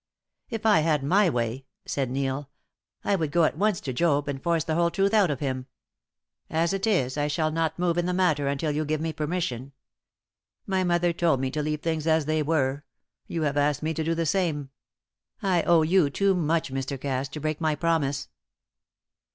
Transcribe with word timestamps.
"If 0.49 0.65
I 0.65 0.79
had 0.79 1.03
my 1.03 1.29
way," 1.29 1.67
said 1.85 2.09
Neil, 2.09 2.49
"I 3.03 3.15
would 3.15 3.29
go 3.31 3.43
at 3.43 3.55
once 3.55 3.79
to 3.81 3.93
Job, 3.93 4.27
and 4.27 4.41
force 4.41 4.63
the 4.63 4.73
whole 4.73 4.89
truth 4.89 5.13
out 5.13 5.29
of 5.29 5.41
him. 5.41 5.67
As 6.49 6.73
it 6.73 6.87
is, 6.87 7.19
I 7.19 7.27
shall 7.27 7.51
not 7.51 7.77
move 7.77 7.99
in 7.99 8.07
the 8.07 8.11
matter 8.13 8.47
until 8.47 8.71
you 8.71 8.83
give 8.83 8.99
me 8.99 9.13
permission. 9.13 9.73
My 10.65 10.83
mother 10.83 11.13
told 11.13 11.39
me 11.39 11.51
to 11.51 11.61
leave 11.61 11.81
things 11.83 12.07
as 12.07 12.25
they 12.25 12.41
were 12.41 12.83
you 13.27 13.43
have 13.43 13.57
asked 13.57 13.83
me 13.83 13.93
to 13.93 14.03
do 14.03 14.15
the 14.15 14.25
same. 14.25 14.71
I 15.43 15.61
owe 15.61 15.83
you 15.83 16.09
too 16.09 16.33
much, 16.33 16.73
Mr. 16.73 16.99
Cass, 16.99 17.29
to 17.29 17.39
break 17.39 17.61
my 17.61 17.75
promise." 17.75 18.29